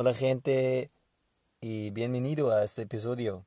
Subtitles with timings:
[0.00, 0.92] Hola gente
[1.60, 3.44] y bienvenido a este episodio.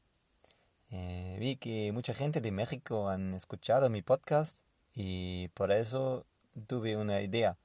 [0.89, 4.57] Eh, vi que mucha gente de México han escuchado mi podcast
[4.93, 6.25] y por eso
[6.67, 7.57] tuve una idea.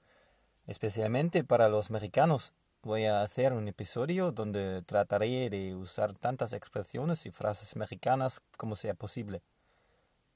[0.69, 7.27] Especialmente para los mexicanos voy a hacer un episodio donde trataré de usar tantas expresiones
[7.27, 9.43] y frases mexicanas como sea posible.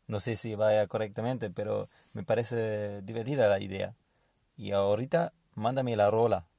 [0.09, 3.95] No sé si vaya correctamente, pero me parece divertida la idea.
[4.57, 6.50] Y ahorita mándame la rola.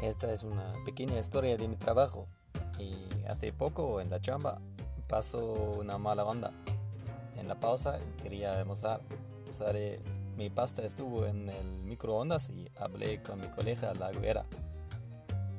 [0.00, 2.28] Esta es una pequeña historia de mi trabajo
[2.78, 2.94] y
[3.26, 4.60] hace poco en la chamba
[5.08, 5.42] pasó
[5.80, 6.52] una mala onda.
[7.36, 9.00] En la pausa quería demostrar.
[9.50, 10.00] Sale,
[10.36, 14.46] mi pasta estuvo en el microondas y hablé con mi colega la güera.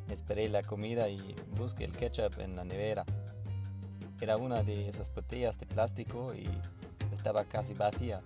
[0.08, 3.06] Esperé la comida y busqué el ketchup en la nevera.
[4.22, 6.48] Era una de esas botellas de plástico y
[7.12, 8.22] estaba casi vacía.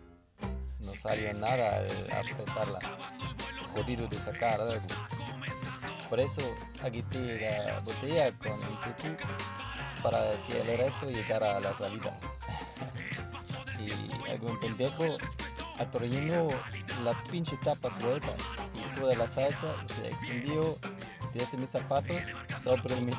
[0.79, 2.79] No salió nada al apretarla.
[3.73, 4.85] Jodido de sacar algo.
[6.13, 6.43] Por eso
[6.83, 9.17] agité la botella con un tutú
[10.03, 12.15] para que el resto llegara a la salida.
[13.79, 15.17] y algún pendejo
[15.79, 16.49] atornilló
[17.03, 18.35] la pinche tapa suelta
[18.75, 20.77] y toda la salsa se extendió
[21.33, 23.13] desde mis zapatos sobre mi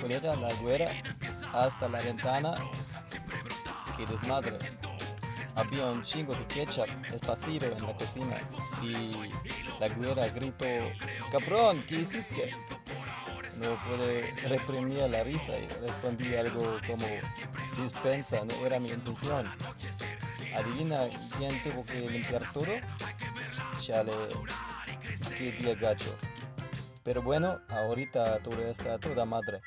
[0.00, 0.92] colega la güera
[1.52, 2.54] hasta la ventana.
[3.98, 4.56] Que desmadre.
[5.56, 8.36] Había un chingo de ketchup esparcido en la cocina
[8.82, 9.30] y
[9.78, 10.66] la güera gritó,
[11.30, 12.54] cabrón, ¿qué hiciste?
[13.60, 17.06] No pude reprimir la risa y respondí algo como,
[17.76, 19.48] dispensa, no era mi intención.
[20.56, 21.06] ¿Adivina
[21.38, 22.66] quién tuvo que limpiar todo?
[23.78, 24.12] Chale,
[25.36, 26.16] qué día gacho.
[27.04, 29.60] Pero bueno, ahorita todo está toda madre.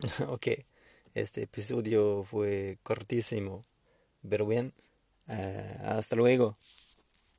[0.28, 0.48] ok,
[1.14, 3.62] este episodio fue cortísimo,
[4.28, 4.74] pero bien,
[5.28, 6.56] uh, hasta luego.